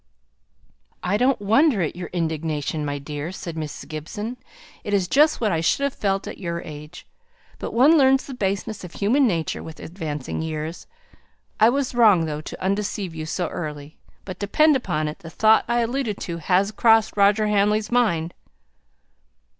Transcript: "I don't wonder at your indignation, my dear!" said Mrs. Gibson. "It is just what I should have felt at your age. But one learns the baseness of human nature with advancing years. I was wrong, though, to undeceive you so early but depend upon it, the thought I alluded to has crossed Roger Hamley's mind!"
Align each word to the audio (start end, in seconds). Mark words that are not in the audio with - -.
"I 1.03 1.15
don't 1.15 1.39
wonder 1.39 1.83
at 1.83 1.95
your 1.95 2.09
indignation, 2.11 2.83
my 2.83 2.97
dear!" 2.97 3.31
said 3.31 3.55
Mrs. 3.55 3.87
Gibson. 3.87 4.37
"It 4.83 4.95
is 4.95 5.07
just 5.07 5.39
what 5.39 5.51
I 5.51 5.61
should 5.61 5.83
have 5.83 5.93
felt 5.93 6.27
at 6.27 6.39
your 6.39 6.59
age. 6.65 7.05
But 7.59 7.71
one 7.71 7.99
learns 7.99 8.25
the 8.25 8.33
baseness 8.33 8.83
of 8.83 8.93
human 8.93 9.27
nature 9.27 9.61
with 9.61 9.79
advancing 9.79 10.41
years. 10.41 10.87
I 11.59 11.69
was 11.69 11.93
wrong, 11.93 12.25
though, 12.25 12.41
to 12.41 12.63
undeceive 12.63 13.13
you 13.13 13.27
so 13.27 13.47
early 13.49 13.99
but 14.25 14.39
depend 14.39 14.75
upon 14.75 15.07
it, 15.07 15.19
the 15.19 15.29
thought 15.29 15.65
I 15.67 15.81
alluded 15.81 16.17
to 16.21 16.37
has 16.37 16.71
crossed 16.71 17.15
Roger 17.15 17.45
Hamley's 17.45 17.91
mind!" 17.91 18.33